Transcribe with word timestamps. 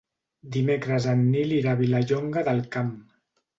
Dimecres 0.55 1.05
en 1.11 1.21
Nil 1.35 1.53
irà 1.59 1.77
a 1.79 1.81
Vilallonga 1.83 2.47
del 2.51 2.65
Camp. 2.79 2.93